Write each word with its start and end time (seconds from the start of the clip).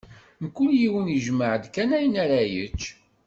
Mkul 0.43 0.71
yiwen 0.79 1.07
ijmeɛ-d 1.17 1.63
kan 1.73 1.89
ayen 1.97 2.15
ara 2.23 2.41
yečč. 2.53 2.81